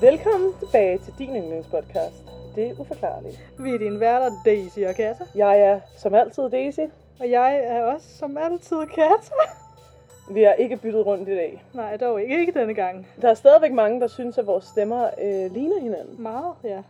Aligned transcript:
Velkommen 0.00 0.52
tilbage 0.58 0.98
til 0.98 1.14
din 1.18 1.36
yndlingspodcast. 1.36 2.24
Det 2.54 2.66
er 2.70 2.80
uforklarligt. 2.80 3.40
Vi 3.58 3.70
er 3.70 3.78
dine 3.78 4.00
værter, 4.00 4.30
Daisy 4.44 4.78
og 4.78 4.94
Kata. 4.94 5.24
Jeg 5.34 5.60
er 5.60 5.80
som 5.96 6.14
altid 6.14 6.50
Daisy. 6.50 6.80
Og 7.20 7.30
jeg 7.30 7.60
er 7.64 7.82
også 7.82 8.08
som 8.18 8.38
altid 8.38 8.86
Kata. 8.86 9.34
Vi 10.30 10.42
har 10.42 10.52
ikke 10.52 10.76
byttet 10.76 11.06
rundt 11.06 11.28
i 11.28 11.32
dag. 11.36 11.64
Nej, 11.74 11.96
dog 11.96 12.22
ikke. 12.22 12.40
Ikke 12.40 12.52
denne 12.60 12.74
gang. 12.74 13.06
Der 13.22 13.28
er 13.30 13.34
stadigvæk 13.34 13.72
mange, 13.72 14.00
der 14.00 14.06
synes, 14.06 14.38
at 14.38 14.46
vores 14.46 14.64
stemmer 14.64 15.04
øh, 15.22 15.52
ligner 15.52 15.80
hinanden. 15.80 16.22
Meget, 16.22 16.54
ja. 16.64 16.82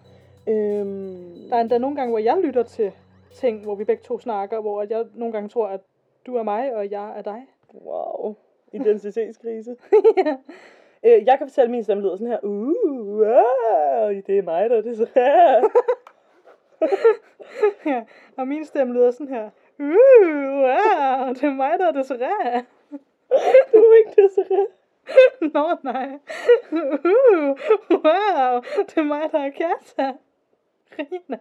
Øhm, 0.46 1.48
Der 1.50 1.56
er 1.56 1.60
endda 1.60 1.78
nogle 1.78 1.96
gange, 1.96 2.10
hvor 2.10 2.18
jeg 2.18 2.38
lytter 2.44 2.62
til 2.62 2.92
ting, 3.34 3.62
hvor 3.62 3.74
vi 3.74 3.84
begge 3.84 4.02
to 4.02 4.18
snakker, 4.20 4.60
hvor 4.60 4.86
jeg 4.90 5.04
nogle 5.14 5.32
gange 5.32 5.48
tror, 5.48 5.66
at 5.68 5.80
du 6.26 6.36
er 6.36 6.42
mig, 6.42 6.74
og 6.76 6.90
jeg 6.90 7.18
er 7.18 7.22
dig. 7.22 7.42
wow. 7.86 8.34
Identitetskrise. 8.72 9.76
øh, 11.06 11.26
jeg 11.26 11.38
kan 11.38 11.48
fortælle, 11.48 11.64
at 11.64 11.70
min 11.70 11.84
stemme 11.84 12.02
lyder 12.02 12.16
sådan 12.16 12.26
her. 12.26 12.38
Uh, 12.42 13.18
wow, 13.18 14.08
det 14.26 14.38
er 14.38 14.42
mig, 14.42 14.70
der 14.70 14.76
er 14.76 14.80
det 14.80 14.96
så 14.96 15.06
her. 15.14 15.68
ja. 17.86 18.04
Og 18.38 18.48
min 18.48 18.64
stemme 18.64 18.94
lyder 18.94 19.10
sådan 19.10 19.34
her. 19.34 19.50
Uh, 19.78 19.86
wow, 20.62 21.32
det 21.34 21.44
er 21.44 21.54
mig, 21.54 21.78
der 21.78 21.86
er 21.86 21.92
desiree. 21.92 22.64
du 23.72 23.78
er 23.78 23.98
ikke 23.98 24.22
det 24.22 24.30
så 24.30 24.44
her. 24.48 24.66
Nå, 25.54 25.76
nej. 25.82 26.08
Uh, 26.72 27.48
wow, 27.90 28.60
det 28.86 28.98
er 28.98 29.02
mig, 29.02 29.22
der 29.32 29.38
er 29.38 29.50
Kata. 29.50 30.12
Rina. 30.98 31.38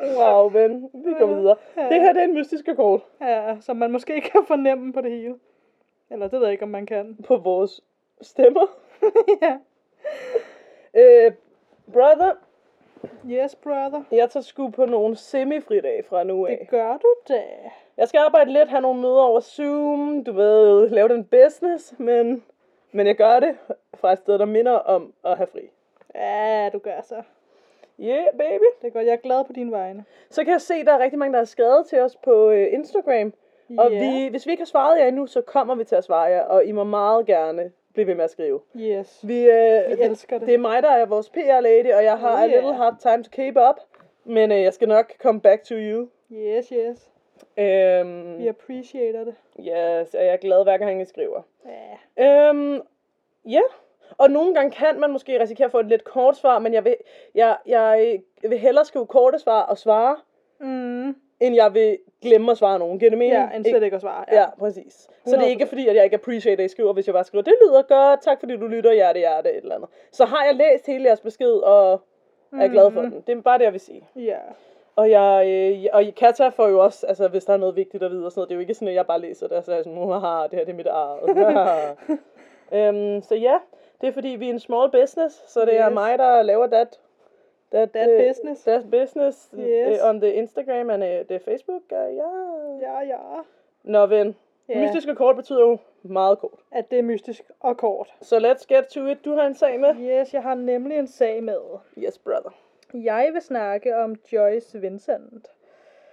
Wow, 0.00 0.48
ven. 0.48 0.90
Vi 0.94 1.14
går 1.18 1.26
videre. 1.26 1.56
Det 1.74 2.00
her 2.00 2.12
det 2.12 2.20
er 2.20 2.24
en 2.24 2.34
mystisk 2.34 2.68
akkord 2.68 3.06
Ja, 3.20 3.56
som 3.60 3.76
man 3.76 3.92
måske 3.92 4.20
kan 4.20 4.44
fornemme 4.46 4.92
på 4.92 5.00
det 5.00 5.10
hele. 5.10 5.34
Eller 6.10 6.28
det 6.28 6.40
ved 6.40 6.46
jeg 6.46 6.52
ikke, 6.52 6.64
om 6.64 6.68
man 6.68 6.86
kan. 6.86 7.16
på 7.24 7.36
vores 7.36 7.80
stemmer. 8.20 8.66
ja. 9.42 9.58
Øh, 10.94 11.32
brother, 11.92 12.32
Yes, 13.30 13.54
brother. 13.54 14.02
jeg 14.12 14.30
tager 14.30 14.42
sgu 14.44 14.70
på 14.70 14.84
nogle 14.86 15.16
semifridage 15.16 16.02
fra 16.02 16.24
nu 16.24 16.46
af. 16.46 16.58
Det 16.60 16.68
gør 16.68 16.96
du 16.96 17.14
da. 17.28 17.42
Jeg 17.96 18.08
skal 18.08 18.18
arbejde 18.18 18.52
lidt, 18.52 18.68
have 18.68 18.80
nogle 18.82 19.00
møder 19.00 19.22
over 19.22 19.40
Zoom, 19.40 20.24
du 20.24 20.32
ved, 20.32 20.88
lave 20.88 21.08
den 21.08 21.24
business, 21.24 21.94
men, 21.98 22.44
men 22.92 23.06
jeg 23.06 23.16
gør 23.16 23.40
det 23.40 23.56
fra 23.94 24.12
et 24.12 24.18
sted, 24.18 24.38
der 24.38 24.44
minder 24.44 24.72
om 24.72 25.12
at 25.24 25.36
have 25.36 25.46
fri. 25.46 25.70
Ja, 26.14 26.70
du 26.72 26.78
gør 26.78 27.00
så. 27.00 27.22
Yeah, 28.00 28.26
baby. 28.38 28.64
Det 28.82 28.86
er 28.86 28.90
godt, 28.90 29.06
jeg 29.06 29.12
er 29.12 29.16
glad 29.16 29.44
på 29.44 29.52
dine 29.52 29.72
vegne. 29.72 30.04
Så 30.30 30.44
kan 30.44 30.52
jeg 30.52 30.60
se, 30.60 30.74
at 30.74 30.86
der 30.86 30.92
er 30.92 30.98
rigtig 30.98 31.18
mange, 31.18 31.32
der 31.32 31.38
har 31.38 31.44
skrevet 31.44 31.86
til 31.86 32.00
os 32.00 32.16
på 32.16 32.50
øh, 32.50 32.72
Instagram. 32.72 33.32
Og 33.78 33.90
vi, 33.90 34.26
hvis 34.30 34.46
vi 34.46 34.50
ikke 34.50 34.60
har 34.60 34.66
svaret 34.66 34.98
jer 35.00 35.06
endnu, 35.08 35.26
så 35.26 35.40
kommer 35.40 35.74
vi 35.74 35.84
til 35.84 35.94
at 35.96 36.04
svare 36.04 36.22
jer, 36.24 36.42
og 36.42 36.64
I 36.64 36.72
må 36.72 36.84
meget 36.84 37.26
gerne 37.26 37.72
blive 37.94 38.06
ved 38.06 38.14
med 38.14 38.24
at 38.24 38.30
skrive. 38.30 38.60
Yes. 38.76 39.20
Vi, 39.22 39.38
øh, 39.44 39.88
Vi 39.98 40.02
elsker 40.02 40.38
det. 40.38 40.46
Det 40.46 40.54
er 40.54 40.58
mig, 40.58 40.82
der 40.82 40.90
er 40.90 41.06
vores 41.06 41.28
PR-lady, 41.28 41.94
og 41.96 42.04
jeg 42.04 42.18
har 42.18 42.32
Oh, 42.32 42.42
a 42.42 42.46
little 42.46 42.62
yeah. 42.68 42.76
hard 42.76 42.96
time 43.00 43.22
to 43.24 43.30
keep 43.32 43.56
up. 43.70 43.76
Men 44.24 44.52
øh, 44.52 44.62
jeg 44.62 44.74
skal 44.74 44.88
nok 44.88 45.12
come 45.22 45.40
back 45.40 45.64
to 45.64 45.74
you. 45.74 46.08
Yes, 46.32 46.68
yes. 46.68 47.10
Øhm, 47.58 48.38
Vi 48.38 48.46
appreciater 48.48 49.24
det. 49.24 49.34
yes, 49.60 50.14
og 50.14 50.24
jeg 50.24 50.32
er 50.32 50.36
glad, 50.36 50.62
hver 50.64 50.76
gang 50.78 51.02
I 51.02 51.04
skriver. 51.04 51.42
Ja. 52.16 52.48
Øhm, 52.48 52.80
ja, 53.48 53.60
og 54.18 54.30
nogle 54.30 54.54
gange 54.54 54.70
kan 54.70 55.00
man 55.00 55.10
måske 55.12 55.40
risikere 55.40 55.64
at 55.64 55.70
få 55.72 55.78
et 55.78 55.86
lidt 55.86 56.04
kort 56.04 56.36
svar, 56.36 56.58
men 56.58 56.74
jeg 56.74 56.84
vil, 56.84 56.96
jeg, 57.34 57.56
jeg 57.66 58.18
vil 58.42 58.58
hellere 58.58 58.84
skrive 58.84 59.06
korte 59.06 59.38
svar 59.38 59.62
og 59.62 59.78
svare, 59.78 60.16
Mm. 60.58 61.16
End 61.40 61.54
jeg 61.54 61.74
vil 61.74 61.98
glemme 62.22 62.50
at 62.50 62.58
svare 62.58 62.78
nogen. 62.78 62.98
Giver 62.98 63.10
det 63.10 63.18
mening? 63.18 63.34
Ja, 63.52 63.56
en 63.56 63.64
slet 63.64 63.82
ikke 63.82 63.94
at 63.94 64.00
svare. 64.00 64.24
Ja, 64.32 64.44
præcis. 64.58 65.08
Så 65.26 65.36
det 65.36 65.42
er 65.44 65.48
ikke 65.48 65.66
fordi, 65.66 65.88
at 65.88 65.96
jeg 65.96 66.04
ikke 66.04 66.14
appreciate, 66.16 66.62
at 66.62 66.70
I 66.70 66.72
skriver, 66.72 66.92
hvis 66.92 67.06
jeg 67.06 67.12
bare 67.12 67.24
skriver, 67.24 67.42
det 67.42 67.54
lyder 67.66 67.82
godt, 67.82 68.22
tak 68.22 68.40
fordi 68.40 68.56
du 68.56 68.66
lytter, 68.66 68.92
hjerte, 68.92 69.18
hjerte, 69.18 69.50
et 69.50 69.56
eller 69.56 69.74
andet. 69.74 69.88
Så 70.12 70.24
har 70.24 70.44
jeg 70.44 70.54
læst 70.54 70.86
hele 70.86 71.04
jeres 71.04 71.20
besked, 71.20 71.52
og 71.52 72.00
er 72.60 72.68
glad 72.68 72.90
for 72.90 73.00
Mhm. 73.02 73.10
den. 73.10 73.20
Det 73.26 73.36
er 73.38 73.40
bare 73.42 73.58
det, 73.58 73.64
jeg 73.64 73.72
vil 73.72 73.80
sige. 73.80 74.08
Ja. 74.16 74.38
Og 74.96 75.10
jeg, 75.10 75.46
øh, 75.48 75.84
og 75.92 76.02
Katja 76.16 76.48
får 76.48 76.68
jo 76.68 76.78
også, 76.84 77.06
altså 77.06 77.28
hvis 77.28 77.44
der 77.44 77.52
er 77.52 77.56
noget 77.56 77.76
vigtigt 77.76 78.02
at 78.02 78.10
vide 78.10 78.26
og 78.26 78.32
sådan 78.32 78.38
noget, 78.40 78.48
det 78.48 78.54
er 78.54 78.56
jo 78.56 78.60
ikke 78.60 78.74
sådan, 78.74 78.88
at 78.88 78.94
jeg 78.94 79.06
bare 79.06 79.20
læser 79.20 79.48
det, 79.48 79.56
og 79.56 79.64
så 79.64 79.70
er 79.72 79.74
jeg 79.76 79.84
sådan, 79.84 79.98
haha, 80.08 80.42
det 80.42 80.52
her 80.52 80.64
det 80.64 80.72
er 80.72 80.76
mit 80.76 80.86
eget. 80.86 82.16
øhm, 82.72 83.22
så 83.22 83.34
ja, 83.34 83.54
det 84.00 84.08
er 84.08 84.12
fordi, 84.12 84.28
vi 84.28 84.46
er 84.48 84.52
en 84.52 84.58
small 84.60 84.90
business, 84.90 85.52
så 85.52 85.60
det 85.64 85.80
er 85.80 85.88
Yes. 85.88 85.94
mig, 85.94 86.18
der 86.18 86.42
laver 86.42 86.66
that, 86.66 87.00
that, 87.72 87.90
That 87.90 88.10
øh, 88.10 88.28
business. 88.28 88.62
That 88.62 88.90
business 88.90 89.50
Yes. 89.58 90.00
øh, 90.02 90.08
on 90.08 90.20
the 90.20 90.34
Instagram 90.34 90.90
and 90.90 91.02
uh, 91.02 91.08
the 91.28 91.38
Facebook. 91.38 91.82
Uh, 91.90 92.16
ja. 92.16 92.30
Ja, 92.80 93.00
ja. 93.00 93.18
Nå 93.82 94.06
ven, 94.06 94.36
Ja. 94.68 94.80
mystiske 94.80 95.14
kort 95.14 95.36
betyder 95.36 95.60
jo 95.60 95.78
meget 96.02 96.38
kort. 96.38 96.60
At 96.72 96.90
det 96.90 96.98
er 96.98 97.02
mystisk 97.02 97.42
og 97.60 97.76
kort. 97.76 98.14
Så 98.20 98.36
let's 98.38 98.74
get 98.74 98.86
to 98.86 99.06
it. 99.06 99.24
Du 99.24 99.30
har 99.34 99.46
en 99.46 99.54
sag 99.54 99.80
med? 99.80 99.94
Yes, 100.00 100.34
jeg 100.34 100.42
har 100.42 100.54
nemlig 100.54 100.98
en 100.98 101.06
sag 101.06 101.42
med. 101.44 101.60
Yes, 101.98 102.18
brother. 102.18 102.50
Jeg 102.94 103.30
vil 103.32 103.42
snakke 103.42 103.96
om 103.96 104.16
Joyce 104.32 104.80
Vincent. 104.80 105.46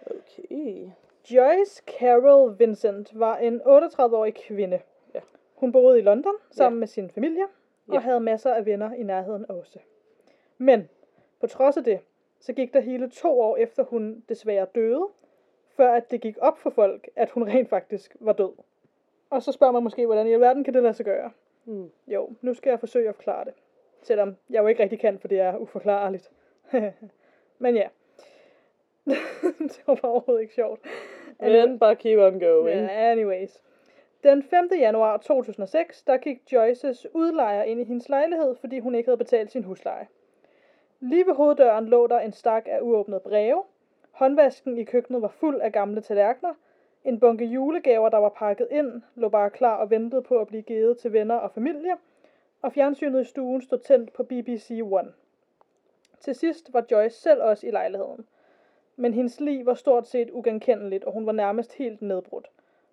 Okay. 0.05 0.87
Joyce 1.31 1.83
Carol 1.99 2.59
Vincent 2.59 3.19
var 3.19 3.37
en 3.37 3.61
38-årig 3.65 4.33
kvinde. 4.33 4.79
Ja. 5.15 5.19
Hun 5.55 5.71
boede 5.71 5.99
i 5.99 6.01
London 6.01 6.33
sammen 6.51 6.77
Ja. 6.77 6.79
med 6.79 6.87
sin 6.87 7.09
familie, 7.09 7.43
og 7.87 7.93
Ja. 7.93 7.99
havde 7.99 8.19
masser 8.19 8.53
af 8.53 8.65
venner 8.65 8.93
i 8.93 9.03
nærheden 9.03 9.45
også. 9.51 9.79
Men 10.57 10.89
på 11.43 11.47
trods 11.47 11.77
af 11.77 11.83
det, 11.83 11.99
så 12.39 12.53
gik 12.53 12.73
der 12.73 12.79
hele 12.79 13.09
to 13.09 13.39
år 13.39 13.57
efter 13.57 13.83
hun 13.83 14.23
desværre 14.29 14.67
døde, 14.75 15.07
før 15.77 15.93
at 15.93 16.11
det 16.11 16.21
gik 16.21 16.37
op 16.41 16.57
for 16.57 16.69
folk, 16.69 17.09
at 17.15 17.29
hun 17.29 17.47
rent 17.47 17.69
faktisk 17.69 18.15
var 18.19 18.33
død. 18.33 18.51
Og 19.29 19.43
så 19.43 19.51
spørger 19.51 19.73
man 19.73 19.83
måske, 19.83 20.05
hvordan 20.05 20.27
i 20.27 20.33
alverden 20.33 20.63
kan 20.63 20.73
det 20.73 20.83
lade 20.83 20.93
sig 20.93 21.05
gøre? 21.05 21.31
Hmm. 21.63 21.91
Jo, 22.07 22.29
nu 22.41 22.53
skal 22.53 22.69
jeg 22.69 22.79
forsøge 22.79 23.09
at 23.09 23.15
forklare 23.15 23.45
det. 23.45 23.53
Selvom 24.01 24.35
jeg 24.49 24.61
jo 24.61 24.67
ikke 24.67 24.83
rigtig 24.83 24.99
kan, 24.99 25.19
for 25.19 25.27
det 25.27 25.39
er 25.39 25.57
uforklarligt. 25.57 26.31
Men 27.63 27.75
ja. 27.75 27.87
det 29.59 29.83
var 29.87 29.95
bare 29.95 30.11
overhovedet 30.11 30.41
ikke 30.41 30.53
sjovt. 30.53 30.79
Men 31.39 31.79
bare 31.79 31.95
keep 31.95 32.19
on 32.19 32.39
going. 32.39 32.79
Ja, 32.79 33.11
anyways. 33.11 33.61
Den 34.23 34.43
5. 34.43 34.69
januar 34.79 35.17
2006, 35.17 36.03
der 36.03 36.17
gik 36.17 36.37
Joyces 36.51 37.07
udlejer 37.13 37.63
ind 37.63 37.81
i 37.81 37.83
hendes 37.83 38.09
lejlighed, 38.09 38.55
fordi 38.55 38.79
hun 38.79 38.95
ikke 38.95 39.07
havde 39.07 39.17
betalt 39.17 39.51
sin 39.51 39.63
husleje. 39.63 40.07
Lige 41.03 41.27
ved 41.27 41.33
hoveddøren 41.33 41.85
lå 41.85 42.07
der 42.07 42.19
en 42.19 42.31
stak 42.31 42.63
af 42.67 42.79
uåbnede 42.81 43.19
breve. 43.19 43.63
Håndvasken 44.11 44.77
i 44.77 44.83
køkkenet 44.83 45.21
var 45.21 45.27
fuld 45.27 45.61
af 45.61 45.71
gamle 45.71 46.01
tallerkener. 46.01 46.53
En 47.03 47.19
bunke 47.19 47.45
julegaver, 47.45 48.09
der 48.09 48.17
var 48.17 48.29
pakket 48.29 48.67
ind, 48.71 49.01
lå 49.15 49.29
bare 49.29 49.49
klar 49.49 49.75
og 49.75 49.89
ventede 49.89 50.21
på 50.21 50.37
at 50.37 50.47
blive 50.47 50.61
givet 50.61 50.97
til 50.97 51.13
venner 51.13 51.35
og 51.35 51.51
familie. 51.51 51.97
Og 52.61 52.73
fjernsynet 52.73 53.21
i 53.21 53.23
stuen 53.23 53.61
stod 53.61 53.77
tændt 53.77 54.13
på 54.13 54.23
BBC 54.23 54.79
One. 54.83 55.13
Til 56.19 56.35
sidst 56.35 56.73
var 56.73 56.85
Joyce 56.91 57.21
selv 57.21 57.41
også 57.41 57.67
i 57.67 57.71
lejligheden. 57.71 58.27
Men 58.95 59.13
hendes 59.13 59.39
liv 59.39 59.65
var 59.65 59.73
stort 59.73 60.07
set 60.07 60.29
ugenkendeligt, 60.31 61.03
og 61.03 61.13
hun 61.13 61.25
var 61.25 61.31
nærmest 61.31 61.73
helt 61.73 62.01
nedbrudt. 62.01 62.49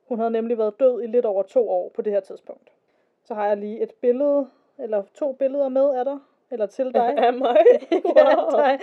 Hun 0.09 0.19
havde 0.19 0.31
nemlig 0.31 0.59
været 0.59 0.81
død 0.81 1.03
i 1.03 1.06
lidt 1.06 1.25
over 1.25 1.43
to 1.43 1.70
år 1.70 1.88
på 1.88 2.03
det 2.03 2.12
her 2.12 2.20
tidspunkt. 2.20 2.72
Så 3.25 3.34
har 3.34 3.47
jeg 3.47 3.56
lige 3.56 3.82
et 3.82 3.93
billede, 4.00 4.50
eller 4.78 5.03
to 5.15 5.32
billeder 5.32 5.69
med 5.69 5.94
af 5.94 6.04
dig, 6.04 6.19
eller 6.50 6.66
til 6.66 6.94
dig. 6.94 7.19
Af 7.19 7.33
mig? 7.33 7.56
Ja, 8.16 8.37
Wow. 8.37 8.50
dig. 8.50 8.79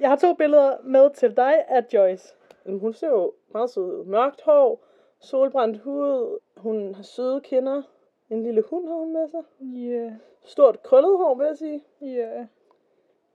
Jeg 0.00 0.08
har 0.08 0.16
to 0.16 0.34
billeder 0.34 0.76
med 0.82 1.10
til 1.10 1.36
dig 1.36 1.64
af 1.68 1.84
Joyce. 1.92 2.34
Jamen, 2.66 2.80
hun 2.80 2.92
ser 2.94 3.08
jo 3.08 3.32
meget 3.48 3.70
sød 3.70 3.84
ud. 4.00 4.04
Mørkt 4.04 4.42
hår, 4.42 4.80
solbrændt 5.20 5.78
hud, 5.78 6.38
hun 6.56 6.94
har 6.94 7.02
søde 7.02 7.40
kinder. 7.40 7.82
En 8.30 8.42
lille 8.42 8.62
hund 8.62 8.88
har 8.88 8.94
hun 8.94 9.12
med 9.12 9.28
sig. 9.28 9.40
Ja, 9.60 9.88
yeah, 9.90 10.12
Stort 10.44 10.82
krøllet 10.82 11.18
hår, 11.18 11.34
vil 11.34 11.46
jeg 11.46 11.56
sige. 11.56 11.84
ja. 12.00 12.06
Yeah. 12.06 12.46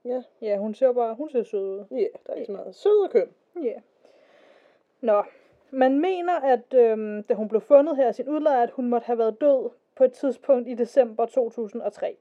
Ja, 0.04 0.22
Ja, 0.42 0.56
hun 0.56 0.74
ser 0.74 0.92
bare, 0.92 1.14
hun 1.14 1.30
ser 1.30 1.42
sød 1.42 1.60
ud. 1.80 1.84
ja 1.90 1.96
yeah, 1.96 2.08
der 2.26 2.32
er 2.32 2.34
ikke 2.34 2.46
så 2.46 2.52
meget. 2.52 2.74
Sød 2.74 3.04
og 3.04 3.10
køn. 3.10 3.28
Ja. 3.56 3.60
Yeah. 3.68 3.80
Nå, 5.00 5.22
man 5.70 5.98
mener, 6.00 6.40
at 6.40 6.74
øhm, 6.74 7.22
da 7.22 7.34
hun 7.34 7.48
blev 7.48 7.60
fundet 7.60 7.96
her 7.96 8.06
af 8.06 8.14
sin 8.14 8.28
udlejer, 8.28 8.62
at 8.62 8.70
hun 8.70 8.88
måtte 8.88 9.04
have 9.04 9.18
været 9.18 9.40
død 9.40 9.70
på 9.96 10.04
et 10.04 10.12
tidspunkt 10.12 10.68
i 10.68 10.74
december 10.74 11.26
2003. 11.26 12.16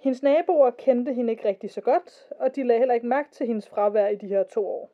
Hendes 0.00 0.22
naboer 0.22 0.70
kendte 0.70 1.12
hende 1.12 1.30
ikke 1.30 1.48
rigtig 1.48 1.70
så 1.70 1.80
godt, 1.80 2.28
og 2.38 2.56
de 2.56 2.62
lagde 2.62 2.78
heller 2.78 2.94
ikke 2.94 3.06
mærke 3.06 3.30
til 3.30 3.46
hendes 3.46 3.68
fravær 3.68 4.06
i 4.06 4.14
de 4.14 4.26
her 4.26 4.42
to 4.42 4.66
år. 4.66 4.90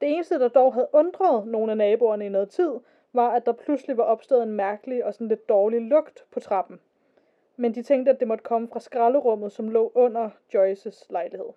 Det 0.00 0.12
eneste, 0.12 0.38
der 0.38 0.48
dog 0.48 0.74
havde 0.74 0.88
undret 0.92 1.46
nogle 1.46 1.72
af 1.72 1.76
naboerne 1.76 2.26
i 2.26 2.28
noget 2.28 2.48
tid, 2.48 2.70
var, 3.12 3.30
at 3.30 3.46
der 3.46 3.52
pludselig 3.52 3.96
var 3.96 4.02
opstået 4.02 4.42
en 4.42 4.52
mærkelig 4.52 5.04
og 5.04 5.14
sådan 5.14 5.28
lidt 5.28 5.48
dårlig 5.48 5.80
lugt 5.80 6.24
på 6.30 6.40
trappen. 6.40 6.80
Men 7.56 7.74
de 7.74 7.82
tænkte, 7.82 8.10
at 8.12 8.20
det 8.20 8.28
måtte 8.28 8.44
komme 8.44 8.68
fra 8.68 8.80
skralderummet, 8.80 9.52
som 9.52 9.68
lå 9.68 9.92
under 9.94 10.30
Joyces 10.54 11.06
lejlighed. 11.10 11.48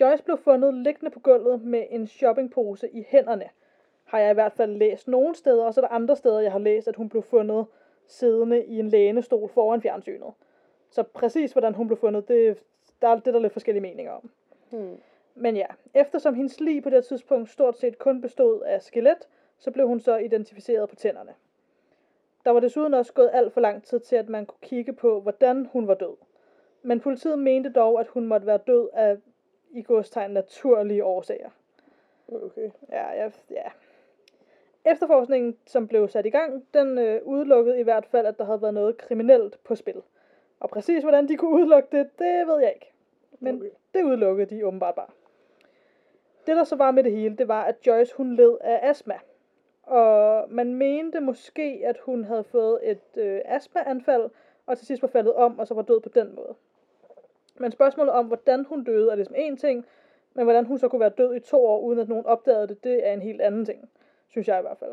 Joyce 0.00 0.24
blev 0.24 0.38
fundet 0.38 0.74
liggende 0.74 1.10
på 1.10 1.20
gulvet 1.20 1.62
med 1.62 1.86
en 1.90 2.06
shoppingpose 2.06 2.88
i 2.90 3.06
hænderne. 3.08 3.48
Har 4.04 4.18
jeg 4.18 4.30
i 4.30 4.34
hvert 4.34 4.52
fald 4.52 4.76
læst 4.76 5.08
nogle 5.08 5.34
steder, 5.34 5.64
og 5.64 5.74
så 5.74 5.80
er 5.80 5.84
der 5.84 5.94
andre 5.94 6.16
steder, 6.16 6.40
jeg 6.40 6.52
har 6.52 6.58
læst, 6.58 6.88
at 6.88 6.96
hun 6.96 7.08
blev 7.08 7.22
fundet 7.22 7.66
siddende 8.06 8.64
i 8.64 8.78
en 8.78 8.88
lænestol 8.88 9.48
foran 9.48 9.82
fjernsynet. 9.82 10.32
Så 10.90 11.02
præcis 11.02 11.52
hvordan 11.52 11.74
hun 11.74 11.86
blev 11.86 11.96
fundet, 11.98 12.28
det, 12.28 12.58
der, 13.02 13.08
er- 13.08 13.14
det 13.18 13.26
er 13.26 13.32
der 13.32 13.38
lidt 13.38 13.52
forskellige 13.52 13.82
meninger 13.82 14.12
om. 14.12 14.30
Hmm. 14.70 14.96
Men 15.34 15.56
ja, 15.56 15.66
eftersom 15.94 16.34
hendes 16.34 16.60
lig 16.60 16.82
på 16.82 16.90
det 16.90 17.04
tidspunkt 17.04 17.50
stort 17.50 17.78
set 17.78 17.98
kun 17.98 18.20
bestod 18.20 18.62
af 18.62 18.82
skelet, 18.82 19.28
så 19.58 19.70
blev 19.70 19.86
hun 19.88 20.00
så 20.00 20.16
identificeret 20.16 20.88
på 20.88 20.96
tænderne. 20.96 21.34
Der 22.44 22.50
var 22.50 22.60
desuden 22.60 22.94
også 22.94 23.12
gået 23.12 23.30
alt 23.32 23.52
for 23.52 23.60
lang 23.60 23.82
tid 23.82 24.00
til, 24.00 24.16
at 24.16 24.28
man 24.28 24.46
kunne 24.46 24.58
kigge 24.62 24.92
på, 24.92 25.20
hvordan 25.20 25.66
hun 25.72 25.88
var 25.88 25.94
død. 25.94 26.16
Men 26.82 27.00
politiet 27.00 27.38
mente 27.38 27.72
dog, 27.72 28.00
at 28.00 28.06
hun 28.06 28.26
måtte 28.26 28.46
være 28.46 28.58
død 28.66 28.88
af 28.92 29.16
i 29.70 29.82
godstegn 29.82 30.30
naturlige 30.30 31.04
årsager. 31.04 31.50
Okay. 32.28 32.70
Ja, 32.90 33.12
ja, 33.24 33.30
ja. 33.50 33.62
Efterforskningen, 34.84 35.56
som 35.66 35.88
blev 35.88 36.08
sat 36.08 36.26
i 36.26 36.30
gang, 36.30 36.66
den 36.74 36.98
øh, 36.98 37.20
udelukkede 37.24 37.80
i 37.80 37.82
hvert 37.82 38.06
fald, 38.06 38.26
at 38.26 38.38
der 38.38 38.44
havde 38.44 38.62
været 38.62 38.74
noget 38.74 38.96
kriminelt 38.96 39.58
på 39.64 39.74
spil. 39.74 40.02
Og 40.60 40.70
præcis 40.70 41.02
hvordan 41.02 41.28
de 41.28 41.36
kunne 41.36 41.54
udelukke 41.54 41.88
det, 41.92 42.10
det 42.18 42.46
ved 42.46 42.60
jeg 42.60 42.72
ikke. 42.74 42.92
Men 43.40 43.56
Okay. 43.56 43.70
det 43.94 44.02
udelukkede 44.02 44.56
de 44.56 44.66
åbenbart 44.66 44.94
bare. 44.94 45.10
Det 46.46 46.56
der 46.56 46.64
så 46.64 46.76
var 46.76 46.90
med 46.90 47.04
det 47.04 47.12
hele, 47.12 47.36
det 47.36 47.48
var, 47.48 47.64
at 47.64 47.76
Joyce 47.86 48.16
hun 48.16 48.36
led 48.36 48.56
af 48.60 48.80
astma. 48.82 49.18
Og 49.82 50.44
man 50.50 50.74
mente 50.74 51.20
måske, 51.20 51.82
at 51.84 51.98
hun 51.98 52.24
havde 52.24 52.44
fået 52.44 52.78
et 52.82 53.16
øh, 53.16 53.40
astmaanfald, 53.44 54.30
og 54.66 54.78
til 54.78 54.86
sidst 54.86 55.02
var 55.02 55.08
faldet 55.08 55.34
om, 55.34 55.58
og 55.58 55.66
så 55.66 55.74
var 55.74 55.82
død 55.82 56.00
på 56.00 56.08
den 56.08 56.34
måde. 56.34 56.54
Men 57.58 57.72
spørgsmålet 57.72 58.12
om, 58.12 58.26
hvordan 58.26 58.64
hun 58.64 58.84
døde, 58.84 59.10
er 59.10 59.14
ligesom 59.14 59.34
en 59.38 59.56
ting, 59.56 59.86
men 60.34 60.44
hvordan 60.44 60.64
hun 60.66 60.78
så 60.78 60.88
kunne 60.88 61.00
være 61.00 61.12
død 61.18 61.34
i 61.34 61.40
to 61.40 61.66
år, 61.66 61.80
uden 61.80 61.98
at 61.98 62.08
nogen 62.08 62.26
opdagede 62.26 62.68
det, 62.68 62.84
det 62.84 63.06
er 63.08 63.12
en 63.12 63.22
helt 63.22 63.40
anden 63.40 63.64
ting. 63.64 63.90
Synes 64.28 64.48
jeg 64.48 64.58
i 64.58 64.62
hvert 64.62 64.78
fald. 64.78 64.92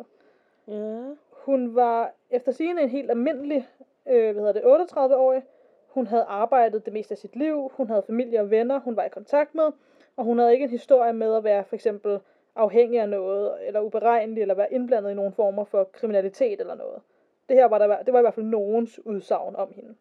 Ja. 0.68 1.04
Hun 1.31 1.75
var 1.75 2.13
efter 2.30 2.52
sigende 2.52 2.81
en 2.81 2.90
helt 2.90 3.12
almindelig, 3.12 3.68
øh, 4.08 4.31
hvad 4.36 4.46
hedder 4.46 4.78
det, 4.78 4.92
38-årig. 4.92 5.44
Hun 5.98 6.08
havde 6.08 6.24
arbejdet 6.24 6.86
det 6.86 6.94
meste 6.94 7.12
af 7.12 7.18
sit 7.18 7.36
liv, 7.36 7.72
hun 7.74 7.90
havde 7.90 8.04
familie 8.08 8.40
og 8.40 8.52
venner, 8.52 8.80
hun 8.80 8.96
var 8.96 9.04
i 9.04 9.10
kontakt 9.10 9.56
med, 9.56 9.72
og 10.16 10.24
hun 10.24 10.40
havde 10.40 10.54
ikke 10.54 10.64
en 10.64 10.70
historie 10.70 11.14
med 11.14 11.36
at 11.36 11.44
være 11.44 11.64
for 11.64 11.76
eksempel 11.76 12.20
afhængig 12.56 13.00
af 13.00 13.10
noget, 13.10 13.68
eller 13.68 13.82
uberegnelig, 13.82 14.42
eller 14.42 14.56
være 14.56 14.74
indblandet 14.74 15.12
i 15.12 15.14
nogle 15.14 15.32
former 15.32 15.64
for 15.64 15.84
kriminalitet 15.84 16.60
eller 16.60 16.76
noget. 16.76 17.02
Det 17.50 17.58
her 17.58 17.66
var, 17.66 17.78
der, 17.78 18.04
det 18.04 18.14
var 18.14 18.20
i 18.20 18.22
hvert 18.22 18.34
fald 18.34 18.46
nogens 18.46 19.06
udsagn 19.06 19.56
om 19.56 19.74
hende. 19.76 19.96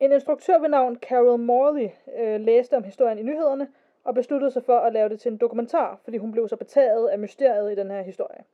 En 0.00 0.12
instruktør 0.12 0.58
ved 0.58 0.68
navn 0.68 0.96
Carol 0.96 1.38
Morley 1.38 1.88
øh, 2.18 2.40
læste 2.40 2.76
om 2.76 2.84
historien 2.84 3.18
i 3.18 3.22
nyhederne, 3.22 3.68
og 4.04 4.14
besluttede 4.14 4.50
sig 4.50 4.64
for 4.64 4.78
at 4.78 4.92
lave 4.92 5.08
det 5.08 5.20
til 5.20 5.32
en 5.32 5.38
dokumentar, 5.38 6.00
fordi 6.04 6.16
hun 6.16 6.32
blev 6.32 6.48
så 6.48 6.56
betaget 6.56 7.08
af 7.08 7.18
mysteriet 7.18 7.72
i 7.72 7.74
den 7.74 7.90
her 7.90 8.02
historie. 8.02 8.44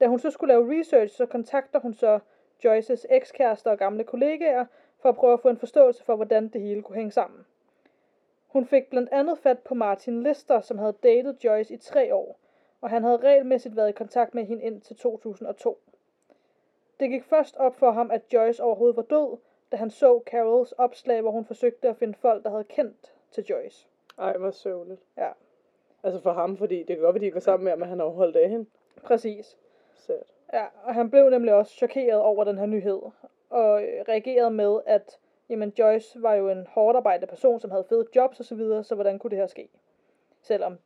Da 0.00 0.06
hun 0.06 0.18
så 0.18 0.30
skulle 0.30 0.54
lave 0.54 0.80
research, 0.80 1.16
så 1.16 1.26
kontakter 1.26 1.80
hun 1.80 1.94
så 1.94 2.18
Joyces 2.64 3.06
ekskærester 3.10 3.70
og 3.70 3.78
gamle 3.78 4.04
kollegaer, 4.04 4.64
for 5.06 5.10
at 5.10 5.16
prøve 5.16 5.32
at 5.32 5.40
få 5.40 5.48
en 5.48 5.56
forståelse 5.56 6.04
for, 6.04 6.16
hvordan 6.16 6.48
det 6.48 6.60
hele 6.60 6.82
kunne 6.82 6.96
hænge 6.96 7.10
sammen. 7.10 7.46
Hun 8.46 8.66
fik 8.66 8.90
blandt 8.90 9.08
andet 9.12 9.38
fat 9.38 9.58
på 9.58 9.74
Martin 9.74 10.22
Lister, 10.22 10.60
som 10.60 10.78
havde 10.78 10.94
datet 11.02 11.44
Joyce 11.44 11.74
i 11.74 11.76
tre 11.76 12.14
år, 12.14 12.38
og 12.80 12.90
han 12.90 13.02
havde 13.02 13.16
regelmæssigt 13.16 13.76
været 13.76 13.88
i 13.88 13.92
kontakt 13.92 14.34
med 14.34 14.44
hende 14.44 14.62
indtil 14.62 14.96
2002. 14.96 15.78
Det 17.00 17.10
gik 17.10 17.24
først 17.24 17.56
op 17.56 17.74
for 17.74 17.90
ham, 17.90 18.10
at 18.10 18.22
Joyce 18.32 18.62
overhovedet 18.62 18.96
var 18.96 19.02
død, 19.02 19.38
da 19.72 19.76
han 19.76 19.90
så 19.90 20.20
Carols 20.26 20.72
opslag, 20.72 21.20
hvor 21.20 21.30
hun 21.30 21.44
forsøgte 21.44 21.88
at 21.88 21.96
finde 21.96 22.14
folk, 22.14 22.44
der 22.44 22.50
havde 22.50 22.64
kendt 22.64 23.14
til 23.30 23.44
Joyce. 23.44 23.86
Ej, 24.18 24.36
hvor 24.36 24.50
sørgeligt. 24.50 25.00
Ja, 25.16 25.30
Altså 26.02 26.20
for 26.20 26.32
ham, 26.32 26.56
fordi 26.56 26.78
det 26.78 26.86
kan 26.86 26.98
godt 26.98 27.14
være, 27.14 27.20
de 27.20 27.24
ikke 27.24 27.34
var 27.34 27.40
sammen 27.40 27.64
med 27.64 27.72
ham, 27.72 27.78
men 27.78 27.88
han 27.88 27.98
har 27.98 28.06
jo 28.06 28.12
holdt 28.12 28.36
af 28.36 28.50
hende. 28.50 28.66
præcis. 29.04 29.56
Sæt. 29.94 30.32
Ja, 30.52 30.64
og 30.82 30.94
han 30.94 31.10
blev 31.10 31.30
nemlig 31.30 31.54
også 31.54 31.72
chokeret 31.72 32.20
over 32.20 32.44
den 32.44 32.58
her 32.58 32.66
nyhed, 32.66 33.00
og 33.50 33.80
reagerede 34.08 34.50
med, 34.50 34.80
at 34.86 35.18
jamen, 35.48 35.72
Joyce 35.78 36.22
var 36.22 36.34
jo 36.34 36.48
en 36.48 36.66
hårdt 36.70 36.96
arbejdende 36.96 37.26
person, 37.26 37.60
som 37.60 37.70
havde 37.70 37.84
fede 37.84 38.06
jobs 38.16 38.40
osv., 38.40 38.44
så, 38.44 38.54
videre, 38.54 38.84
så 38.84 38.94
hvordan 38.94 39.18
kunne 39.18 39.30
det 39.30 39.38
her 39.38 39.46
ske? 39.46 39.68
Selvom 40.42 40.78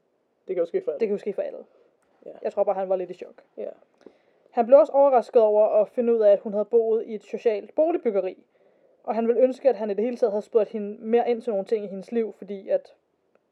Det 0.49 0.57
kan 0.57 0.63
jo 0.63 0.67
ske 0.67 0.83
for 0.85 0.91
det 0.91 1.01
kan 1.01 1.11
jo 1.11 1.19
ske 1.19 1.33
for 1.33 1.43
alle. 1.43 1.59
Ja. 2.27 2.31
Jeg 2.43 2.53
tror 2.53 2.65
bare, 2.65 2.75
han 2.75 2.89
var 2.89 2.97
lidt 2.97 3.11
i 3.11 3.15
chok. 3.15 3.43
Ja. 3.57 3.69
Han 4.51 4.67
blev 4.67 4.79
også 4.79 4.93
overrasket 4.93 5.43
over 5.43 5.67
at 5.67 5.89
finde 5.89 6.15
ud 6.15 6.21
af, 6.21 6.33
at 6.33 6.41
hun 6.41 6.53
havde 6.53 6.65
boet 6.65 7.05
i 7.07 7.15
et 7.15 7.25
socialt 7.25 7.75
boligbyggeri. 7.75 8.45
Og 9.05 9.15
han 9.15 9.29
ville 9.29 9.43
ønske, 9.43 9.69
at 9.69 9.77
han 9.77 9.91
i 9.91 9.95
det 9.95 10.05
hele 10.05 10.17
taget 10.17 10.33
havde 10.33 10.43
spurgt 10.43 10.69
hende 10.69 10.97
mere 11.01 11.31
ind 11.31 11.43
til 11.43 11.51
nogle 11.51 11.67
ting 11.67 11.85
i 11.85 11.89
hendes 11.89 12.13
liv, 12.13 12.35
fordi 12.39 12.69
at, 12.69 12.95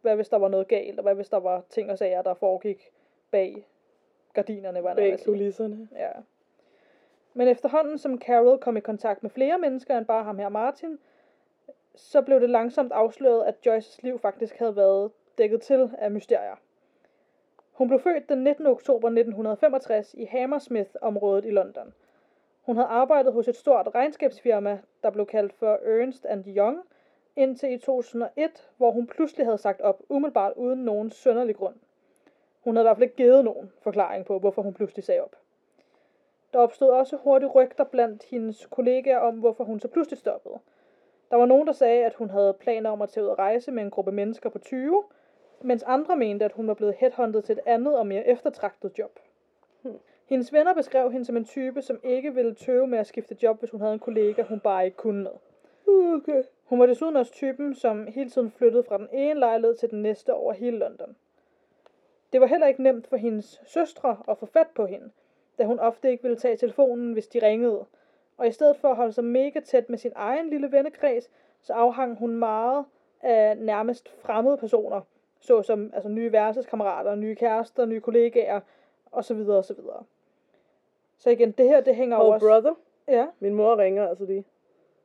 hvad 0.03 0.17
hvis 0.17 0.29
der 0.29 0.37
var 0.37 0.49
noget 0.49 0.69
galt, 0.69 0.99
og 0.99 1.03
hvad 1.03 1.15
hvis 1.15 1.29
der 1.29 1.37
var 1.37 1.63
ting 1.71 1.91
og 1.91 1.99
sager, 1.99 2.23
der 2.23 2.35
foregik 2.35 2.91
bag 3.31 3.67
gardinerne, 4.33 4.83
var 4.83 4.95
Bag 4.95 5.19
kulisserne. 5.25 5.89
Ja. 5.97 6.11
Men 7.39 7.49
efterhånden 7.49 7.99
som 7.99 8.21
Carol 8.21 8.59
kom 8.59 8.77
i 8.77 8.81
kontakt 8.81 9.23
med 9.23 9.31
flere 9.31 9.59
mennesker 9.59 9.99
end 9.99 10.07
bare 10.07 10.25
ham 10.25 10.39
her 10.39 10.49
Martin, 10.49 10.99
så 11.95 12.23
blev 12.23 12.41
det 12.41 12.51
langsomt 12.51 12.93
afsløret, 12.93 13.45
at 13.45 13.67
Joyces 13.67 14.03
liv 14.03 14.19
faktisk 14.19 14.59
havde 14.59 14.77
været 14.77 15.11
dækket 15.39 15.61
til 15.61 15.91
af 15.99 16.11
mysterier. 16.11 16.57
Hun 17.73 17.89
blev 17.89 18.01
født 18.01 18.29
den 18.29 18.45
19. 18.45 18.67
oktober 18.67 19.09
1965 19.09 20.15
i 20.15 20.25
Hammersmith-området 20.25 21.45
i 21.45 21.51
London. 21.51 21.95
Hun 22.63 22.77
havde 22.77 22.89
arbejdet 22.89 23.33
hos 23.33 23.49
et 23.49 23.57
stort 23.57 23.89
regnskabsfirma, 23.95 24.79
der 25.03 25.11
blev 25.11 25.27
kaldt 25.27 25.53
for 25.53 25.79
Ernst 25.85 26.27
and 26.27 26.45
Young, 26.47 26.83
indtil 27.37 27.73
i 27.73 27.79
2001, 27.79 28.69
hvor 28.77 28.91
hun 28.91 29.07
pludselig 29.07 29.47
havde 29.47 29.59
sagt 29.59 29.81
op 29.81 30.03
umiddelbart 30.09 30.53
uden 30.57 30.85
nogen 30.85 31.11
sønderlig 31.11 31.57
grund. 31.57 31.75
Hun 32.61 32.77
havde 32.77 32.85
i 32.85 32.87
hvert 32.87 32.97
fald 32.97 33.05
ikke 33.05 33.17
givet 33.17 33.45
nogen 33.45 33.73
forklaring 33.81 34.27
på, 34.27 34.39
hvorfor 34.39 34.63
hun 34.63 34.75
pludselig 34.75 35.05
sagde 35.05 35.21
op. 35.21 35.37
Der 36.53 36.59
opstod 36.59 36.89
også 36.89 37.17
hurtigt 37.17 37.55
rygter 37.55 37.85
blandt 37.85 38.23
hendes 38.23 38.67
kollegaer 38.67 39.19
om, 39.19 39.35
hvorfor 39.35 39.65
hun 39.65 39.81
så 39.81 39.89
pludselig 39.89 40.19
stoppede. 40.19 40.59
Der 41.31 41.37
var 41.37 41.47
nogen, 41.47 41.67
der 41.67 41.73
sagde, 41.73 42.05
at 42.05 42.15
hun 42.15 42.31
havde 42.31 42.57
planer 42.61 42.91
om 42.91 43.03
at 43.03 43.09
tage 43.09 43.25
ud 43.25 43.31
og 43.31 43.39
rejse 43.39 43.71
med 43.71 43.83
en 43.83 43.91
gruppe 43.91 44.13
mennesker 44.13 44.51
på 44.51 44.59
20, 44.59 45.05
mens 45.61 45.83
andre 45.83 46.17
mente, 46.17 46.45
at 46.45 46.53
hun 46.53 46.69
var 46.69 46.75
blevet 46.75 46.95
headhunted 46.95 47.43
til 47.43 47.53
et 47.53 47.61
andet 47.67 47.99
og 47.99 48.07
mere 48.07 48.27
eftertragtet 48.27 48.99
job. 48.99 49.19
Hendes 50.27 50.53
venner 50.53 50.75
beskrev 50.75 51.11
hende 51.11 51.27
som 51.27 51.37
en 51.37 51.45
type, 51.45 51.83
som 51.83 52.01
ikke 52.03 52.35
ville 52.35 52.55
tøve 52.55 52.87
med 52.87 52.99
at 52.99 53.07
skifte 53.07 53.37
job, 53.43 53.59
hvis 53.59 53.71
hun 53.71 53.81
havde 53.81 53.93
en 53.93 53.99
kollega, 53.99 54.43
hun 54.43 54.61
bare 54.61 54.85
ikke 54.85 54.97
kunne 54.97 55.23
med. 55.23 55.33
Okay. 55.89 56.43
Hun 56.65 56.81
var 56.81 56.87
desuden 56.87 57.17
også 57.17 57.33
typen, 57.33 57.75
som 57.75 58.07
hele 58.07 58.31
tiden 58.31 58.51
flyttede 58.51 58.85
fra 58.85 58.99
den 58.99 59.09
ene 59.13 59.41
lejlighed 59.41 59.77
til 59.77 59.91
den 59.91 60.03
næste 60.03 60.35
over 60.35 60.53
hele 60.53 60.79
London. 60.79 61.17
Det 62.33 62.41
var 62.41 62.47
heller 62.47 62.67
ikke 62.67 62.83
nemt 62.83 63.07
for 63.07 63.17
hendes 63.17 63.61
søstre 63.67 64.17
at 64.29 64.39
få 64.39 64.47
fat 64.47 64.69
på 64.75 64.87
hende, 64.87 65.11
da 65.59 65.65
hun 65.65 65.79
ofte 65.79 66.11
ikke 66.11 66.23
ville 66.23 66.37
tage 66.37 66.57
telefonen, 66.57 67.13
hvis 67.13 67.27
de 67.29 67.47
ringede. 67.47 67.85
Og 68.37 68.47
i 68.47 68.53
stedet 68.53 68.77
for 68.77 68.89
at 68.89 68.97
holde 68.97 69.13
sig 69.13 69.25
mega 69.25 69.61
tæt 69.61 69.89
med 69.91 69.99
sin 69.99 70.13
egen 70.15 70.51
lille 70.51 70.73
vennekreds, 70.73 71.31
så 71.61 71.73
afhang 71.73 72.19
hun 72.19 72.37
meget 72.37 72.85
af 73.23 73.57
nærmest 73.59 74.09
fremmede 74.23 74.57
personer, 74.57 75.01
såsom 75.41 75.91
altså 75.95 76.09
nye 76.09 76.33
værelseskammerater, 76.33 77.15
nye 77.15 77.35
kærester, 77.35 77.87
nye 77.87 78.01
kollegaer, 78.01 78.61
osv. 79.13 79.37
osv. 79.49 79.77
Så 81.19 81.31
igen, 81.31 81.51
det 81.53 81.69
her, 81.69 81.81
det 81.81 81.97
hænger 81.97 82.17
jo 82.17 82.23
Oh, 82.23 82.35
også... 82.35 82.47
brother. 82.47 82.75
Ja, 83.09 83.27
Min 83.41 83.55
mor 83.55 83.77
ringer 83.79 84.09
altså 84.09 84.25
lige. 84.25 84.45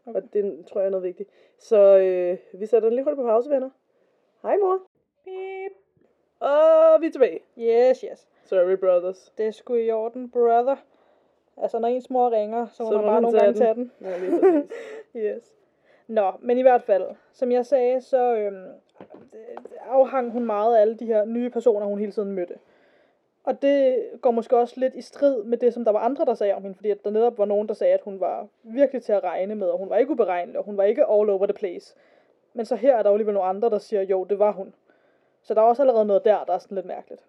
Okay. 0.05 0.21
Og 0.21 0.33
det 0.33 0.65
tror 0.65 0.79
jeg 0.79 0.85
er 0.85 0.91
noget 0.91 1.03
vigtigt. 1.03 1.29
Så 1.57 1.97
øh, 1.97 2.37
vi 2.59 2.65
sætter 2.65 2.89
den 2.89 2.95
lige 2.95 3.03
hurtigt 3.03 3.17
på 3.21 3.23
pause, 3.27 3.49
venner. 3.49 3.69
Hej 4.41 4.57
mor. 4.57 4.79
Beep. 5.23 5.71
Og 6.39 7.01
vi 7.01 7.07
er 7.07 7.11
tilbage. 7.11 7.39
Yes, 7.57 8.01
yes. 8.11 8.27
Sorry, 8.43 8.75
brothers. 8.77 9.33
Det 9.37 9.47
er 9.47 9.51
sgu 9.51 9.75
i 9.75 9.91
orden, 9.91 10.31
brother. 10.31 10.75
Altså, 11.57 11.79
når 11.79 11.87
ens 11.87 12.09
mor 12.09 12.31
ringer, 12.31 12.67
så 12.67 12.83
må 12.83 12.89
Så 12.89 12.95
man 12.95 13.05
må 13.05 13.11
bare 13.11 13.21
nogle 13.21 13.39
gange 13.39 13.53
tage 13.53 13.73
den. 13.73 13.91
den. 13.99 14.07
Ja, 14.07 14.17
lige. 14.17 14.63
Yes. 15.35 15.53
Nå, 16.07 16.31
men 16.39 16.57
i 16.57 16.61
hvert 16.61 16.81
fald, 16.83 17.03
som 17.33 17.51
jeg 17.51 17.65
sagde, 17.65 18.01
så 18.01 18.35
øhm, 18.35 18.67
afhang 19.89 20.31
hun 20.31 20.45
meget 20.45 20.75
af 20.75 20.81
alle 20.81 20.95
de 20.95 21.05
her 21.05 21.25
nye 21.25 21.49
personer, 21.49 21.85
hun 21.85 21.99
hele 21.99 22.11
tiden 22.11 22.31
mødte. 22.31 22.53
Og 23.43 23.61
det 23.61 24.03
går 24.21 24.31
måske 24.31 24.57
også 24.57 24.79
lidt 24.79 24.95
i 24.95 25.01
strid 25.01 25.43
med 25.43 25.57
det, 25.57 25.73
som 25.73 25.85
der 25.85 25.91
var 25.91 25.99
andre, 25.99 26.25
der 26.25 26.33
sagde 26.33 26.53
om 26.53 26.61
hende, 26.61 26.75
fordi 26.75 26.89
at 26.89 27.03
der 27.03 27.09
netop 27.11 27.37
var 27.37 27.45
nogen, 27.45 27.67
der 27.67 27.73
sagde, 27.73 27.93
at 27.93 28.01
hun 28.03 28.19
var 28.19 28.47
virkelig 28.63 29.03
til 29.03 29.13
at 29.13 29.23
regne 29.23 29.55
med, 29.55 29.67
og 29.67 29.77
hun 29.77 29.89
var 29.89 29.97
ikke 29.97 30.11
uberegnelig, 30.11 30.59
og 30.59 30.65
hun 30.65 30.77
var 30.77 30.83
ikke 30.83 31.01
all 31.01 31.29
over 31.29 31.45
the 31.45 31.53
place. 31.53 31.95
Men 32.53 32.65
så 32.65 32.75
her 32.75 32.95
er 32.97 33.03
der 33.03 33.09
jo 33.09 33.13
alligevel 33.13 33.33
nogle 33.33 33.49
andre, 33.49 33.69
der 33.69 33.77
siger, 33.77 34.01
jo, 34.01 34.23
det 34.23 34.39
var 34.39 34.51
hun. 34.51 34.73
Så 35.41 35.53
der 35.53 35.61
er 35.61 35.65
også 35.65 35.83
allerede 35.83 36.05
noget 36.05 36.25
der, 36.25 36.43
der 36.43 36.53
er 36.53 36.57
sådan 36.57 36.75
lidt 36.75 36.85
mærkeligt. 36.85 37.25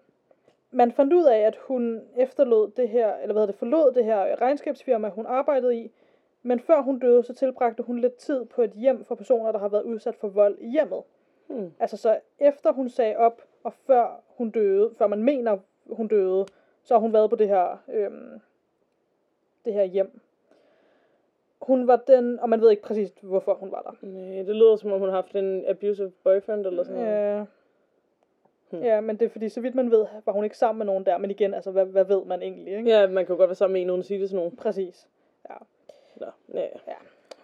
Man 0.75 0.91
fandt 0.91 1.13
ud 1.13 1.25
af, 1.25 1.37
at 1.39 1.55
hun 1.55 2.01
efterlod 2.17 2.71
det 2.71 2.89
her, 2.89 3.15
eller 3.15 3.33
hvad 3.33 3.41
hedder 3.41 3.51
det, 3.51 3.59
forlod 3.59 3.91
det 3.91 4.05
her 4.05 4.41
regnskabsfirma, 4.41 5.09
hun 5.09 5.25
arbejdede 5.25 5.77
i, 5.77 5.91
men 6.43 6.59
før 6.59 6.81
hun 6.81 6.99
døde, 6.99 7.23
så 7.23 7.33
tilbragte 7.33 7.83
hun 7.83 7.99
lidt 7.99 8.15
tid 8.15 8.45
på 8.45 8.61
et 8.61 8.71
hjem 8.71 9.03
for 9.03 9.15
personer, 9.15 9.51
der 9.51 9.59
har 9.59 9.67
været 9.67 9.83
udsat 9.83 10.15
for 10.15 10.27
vold 10.27 10.57
i 10.59 10.69
hjemmet. 10.69 11.03
Hmm. 11.47 11.71
Altså 11.79 11.97
så 11.97 12.19
efter 12.39 12.71
hun 12.71 12.89
sagde 12.89 13.17
op, 13.17 13.41
og 13.63 13.73
før 13.73 14.23
hun 14.37 14.49
døde, 14.49 14.91
før 14.97 15.07
man 15.07 15.23
mener, 15.23 15.57
hun 15.89 16.07
døde, 16.07 16.45
så 16.83 16.93
har 16.93 16.99
hun 16.99 17.13
været 17.13 17.29
på 17.29 17.35
det 17.35 17.47
her, 17.47 17.77
øhm, 17.93 18.41
det 19.65 19.73
her 19.73 19.83
hjem. 19.83 20.19
Hun 21.61 21.87
var 21.87 22.03
den, 22.07 22.39
og 22.39 22.49
man 22.49 22.61
ved 22.61 22.69
ikke 22.69 22.83
præcis, 22.83 23.13
hvorfor 23.21 23.53
hun 23.53 23.71
var 23.71 23.81
der. 23.81 24.07
Nej, 24.07 24.43
det 24.43 24.55
lyder 24.55 24.75
som 24.75 24.91
om 24.91 24.99
hun 24.99 25.09
har 25.09 25.15
haft 25.15 25.35
en 25.35 25.65
abusive 25.67 26.11
boyfriend 26.23 26.65
eller 26.65 26.83
sådan 26.83 27.01
noget. 27.01 27.37
Ja. 27.37 27.45
Hmm. 28.69 28.83
Ja, 28.83 29.01
men 29.01 29.17
det 29.17 29.25
er 29.25 29.29
fordi, 29.29 29.49
så 29.49 29.61
vidt 29.61 29.75
man 29.75 29.91
ved, 29.91 30.05
var 30.25 30.33
hun 30.33 30.43
ikke 30.43 30.57
sammen 30.57 30.77
med 30.77 30.85
nogen 30.85 31.05
der. 31.05 31.17
Men 31.17 31.31
igen, 31.31 31.53
altså, 31.53 31.71
hvad, 31.71 31.85
hvad 31.85 32.05
ved 32.05 32.25
man 32.25 32.41
egentlig, 32.41 32.77
ikke? 32.77 32.89
Ja, 32.89 33.07
man 33.07 33.25
kan 33.25 33.33
jo 33.33 33.37
godt 33.37 33.49
være 33.49 33.55
sammen 33.55 33.73
med 33.73 33.81
en 33.81 33.89
uden 33.89 33.99
at 33.99 34.05
sige 34.05 34.19
det 34.19 34.29
sådan 34.29 34.37
nogen. 34.37 34.55
Præcis. 34.55 35.07
Ja. 35.49 35.55
Nå, 36.15 36.27
ja. 36.53 36.67
ja. 36.87 36.95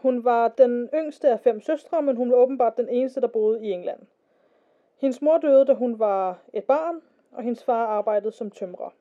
Hun 0.01 0.23
var 0.23 0.47
den 0.47 0.89
yngste 0.93 1.29
af 1.29 1.39
fem 1.39 1.61
søstre, 1.61 2.01
men 2.01 2.15
hun 2.15 2.31
var 2.31 2.37
åbenbart 2.37 2.77
den 2.77 2.89
eneste, 2.89 3.21
der 3.21 3.27
boede 3.27 3.65
i 3.65 3.71
England. 3.71 3.99
Hendes 4.97 5.21
mor 5.21 5.37
døde, 5.37 5.65
da 5.65 5.73
hun 5.73 5.99
var 5.99 6.39
et 6.53 6.63
barn, 6.63 7.01
og 7.31 7.43
hendes 7.43 7.63
far 7.63 7.85
arbejdede 7.85 8.31
som 8.31 8.51
tømrer. 8.51 8.93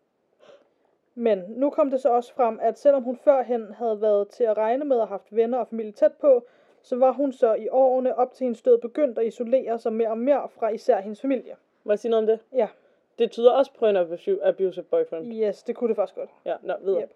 Men 1.15 1.39
nu 1.49 1.71
kom 1.71 1.91
det 1.91 2.01
så 2.01 2.09
også 2.09 2.35
frem, 2.35 2.59
at 2.63 2.79
selvom 2.79 3.03
hun 3.03 3.17
førhen 3.17 3.75
havde 3.75 4.01
været 4.01 4.29
til 4.29 4.45
at 4.45 4.57
regne 4.57 4.85
med 4.85 4.97
have 4.97 5.07
haft 5.07 5.37
venner 5.37 5.59
og 5.59 5.69
familie 5.69 5.93
tæt 5.93 6.13
på, 6.13 6.47
så 6.83 6.97
var 6.97 7.13
hun 7.13 7.33
så 7.33 7.55
i 7.55 7.69
årene 7.69 8.19
op 8.19 8.33
til 8.33 8.45
hendes 8.45 8.63
død 8.63 8.79
begyndt 8.79 9.19
at 9.19 9.27
isolere 9.27 9.79
sig 9.79 9.93
mere 9.93 10.11
og 10.11 10.19
mere 10.19 10.49
fra 10.49 10.69
især 10.69 11.01
hendes 11.01 11.21
familie. 11.21 11.57
Må 11.85 11.93
jeg 11.93 11.99
sige 11.99 12.11
noget 12.11 12.23
om 12.23 12.27
det? 12.27 12.41
Ja, 12.59 12.69
Det 13.19 13.31
tyder 13.31 13.53
også 13.53 13.73
på 13.79 13.87
en 13.87 13.97
abusive, 13.97 14.45
abusive 14.45 14.85
boyfriend. 14.85 15.33
yes, 15.33 15.63
det 15.63 15.77
kunne 15.77 15.89
det 15.89 15.97
faktisk 15.97 16.17
godt. 16.17 16.31
Ja, 16.45 16.57
nå, 16.63 16.75
videre. 16.81 17.03
Yep. 17.03 17.15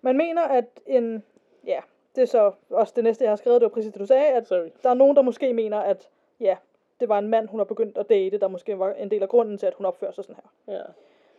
Man 0.00 0.16
mener, 0.16 0.42
at 0.42 0.64
en... 0.86 1.24
Ja, 1.66 1.80
det 2.14 2.22
er 2.22 2.26
så 2.26 2.52
også 2.70 2.92
det 2.96 3.04
næste, 3.04 3.24
jeg 3.24 3.30
har 3.30 3.36
skrevet, 3.36 3.60
det 3.60 3.64
var 3.66 3.74
præcis 3.74 3.92
det, 3.92 4.00
du 4.00 4.06
sagde, 4.06 4.26
at 4.26 4.46
Sorry. 4.46 4.68
der 4.82 4.90
er 4.90 4.94
nogen, 4.94 5.16
der 5.16 5.22
måske 5.22 5.52
mener, 5.52 5.78
at 5.78 6.08
ja, 6.40 6.56
det 7.00 7.08
var 7.08 7.18
en 7.18 7.28
mand, 7.28 7.48
hun 7.48 7.60
har 7.60 7.64
begyndt 7.64 7.98
at 7.98 8.08
date, 8.08 8.38
der 8.38 8.48
måske 8.48 8.78
var 8.78 8.92
en 8.92 9.10
del 9.10 9.22
af 9.22 9.28
grunden 9.28 9.58
til, 9.58 9.66
at 9.66 9.74
hun 9.74 9.86
opfører 9.86 10.12
sig 10.12 10.24
sådan 10.24 10.36
her. 10.66 10.74
Ja. 10.74 10.82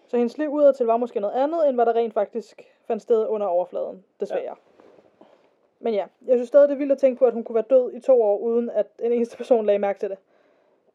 Så 0.07 0.17
hendes 0.17 0.37
liv 0.37 0.49
udadtil 0.49 0.85
var 0.85 0.97
måske 0.97 1.19
noget 1.19 1.33
andet, 1.35 1.67
end 1.67 1.75
hvad 1.77 1.85
der 1.85 1.93
rent 1.93 2.13
faktisk 2.13 2.75
fandt 2.87 3.03
sted 3.03 3.27
under 3.27 3.47
overfladen, 3.47 4.03
desværre. 4.19 4.41
Ja. 4.43 4.53
Men 5.79 5.93
ja, 5.93 6.05
jeg 6.27 6.37
synes 6.37 6.47
stadig, 6.47 6.69
det 6.69 6.75
er 6.75 6.77
vildt 6.77 6.91
at 6.91 6.97
tænke 6.97 7.19
på, 7.19 7.25
at 7.25 7.33
hun 7.33 7.43
kunne 7.43 7.55
være 7.55 7.65
død 7.69 7.93
i 7.93 7.99
to 7.99 8.21
år, 8.21 8.37
uden 8.37 8.69
at 8.69 8.87
en 8.99 9.11
eneste 9.11 9.37
person 9.37 9.65
lagde 9.65 9.79
mærke 9.79 9.99
til 9.99 10.09
det. 10.09 10.17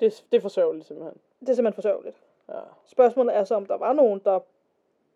Det, 0.01 0.25
det 0.33 0.37
er 0.37 0.41
for 0.41 0.49
sørgeligt, 0.49 0.87
simpelthen. 0.87 1.19
Det 1.41 1.49
er 1.49 1.55
simpelthen 1.55 1.75
for 1.75 1.83
sørgeligt. 1.83 2.17
Ja. 2.49 2.61
Spørgsmålet 2.87 3.37
er 3.37 3.45
så, 3.45 3.55
om 3.55 3.67
der 3.67 3.77
var 3.77 3.93
nogen, 3.93 4.21
der 4.25 4.39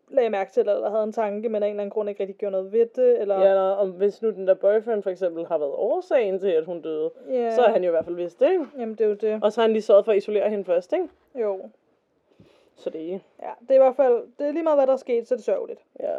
lagde 0.09 0.31
mærke 0.31 0.53
til 0.53 0.65
det, 0.65 0.75
eller 0.75 0.91
havde 0.91 1.05
en 1.05 1.13
tanke, 1.13 1.49
men 1.49 1.63
af 1.63 1.67
en 1.67 1.71
eller 1.71 1.83
anden 1.83 1.91
grund 1.91 2.09
ikke 2.09 2.21
rigtig 2.21 2.37
gjorde 2.37 2.53
noget 2.53 2.73
ved 2.73 2.87
det, 2.87 3.21
eller... 3.21 3.41
Ja, 3.41 3.55
nå, 3.55 3.61
om 3.61 3.91
hvis 3.91 4.23
nu 4.23 4.31
den 4.31 4.47
der 4.49 4.55
boyfriend 4.55 5.03
for 5.03 5.11
eksempel 5.11 5.47
har 5.47 5.59
været 5.59 5.73
årsagen 5.73 6.39
til, 6.39 6.49
at 6.49 6.65
hun 6.65 6.81
døde, 6.81 7.11
ja. 7.29 7.55
så 7.55 7.63
har 7.63 7.73
han 7.73 7.85
jo 7.85 7.89
i 7.89 7.91
hvert 7.91 8.05
fald 8.05 8.17
vidst 8.17 8.41
det, 8.41 8.51
ikke? 8.51 8.67
Jamen, 8.79 8.95
det 8.95 9.01
er 9.05 9.09
jo 9.09 9.15
det. 9.15 9.41
Og 9.43 9.53
så 9.53 9.61
har 9.61 9.67
han 9.67 9.73
lige 9.73 9.83
sørget 9.83 10.05
for 10.05 10.13
at 10.13 10.19
isolere 10.19 10.51
hende 10.51 10.65
først, 10.65 10.93
ikke? 10.93 11.09
Jo. 11.35 11.61
Så 12.77 12.91
det 12.91 13.13
er 13.15 13.19
Ja, 13.43 13.51
det 13.61 13.71
er 13.71 13.75
i 13.75 13.79
hvert 13.79 13.97
fald, 13.97 14.23
det 14.39 14.47
er 14.47 14.53
lige 14.53 14.63
meget, 14.63 14.79
hvad 14.79 14.87
der 14.87 14.93
er 14.93 14.97
sket, 14.97 15.29
så 15.29 15.35
er 15.35 15.37
det 15.37 15.45
sørgeligt. 15.45 15.81
ja. 16.01 16.17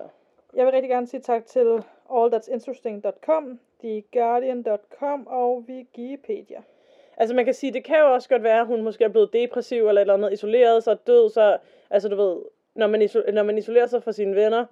Jeg 0.54 0.66
vil 0.66 0.74
rigtig 0.74 0.90
gerne 0.90 1.08
sige 1.08 1.22
tak 1.22 1.46
til 1.46 1.84
allthat'sinteresting.com, 2.10 3.60
TheGuardian.com 3.80 5.28
og 5.28 5.66
Wikipedia. 5.70 6.62
Altså 7.22 7.36
man 7.36 7.46
kan 7.46 7.54
sige, 7.54 7.74
det 7.74 7.84
kan 7.84 8.00
jo 8.00 8.14
også 8.14 8.30
godt 8.30 8.44
være, 8.44 8.60
at 8.60 8.66
hun 8.68 8.82
måske 8.84 9.04
er 9.04 9.08
blevet 9.10 9.34
depressiv 9.34 9.88
eller 9.88 10.02
et 10.02 10.04
eller 10.04 10.14
andet, 10.14 10.34
isoleret 10.34 10.84
sig, 10.84 11.08
død, 11.08 11.30
så, 11.30 11.58
altså 11.90 12.10
du 12.10 12.16
ved, 12.16 12.38
når 12.76 12.88
man, 12.88 13.02
iso- 13.02 13.32
når 13.32 13.44
man 13.44 13.58
isolerer 13.58 13.86
sig 13.88 14.04
fra 14.04 14.12
sine 14.12 14.36
venner, 14.36 14.66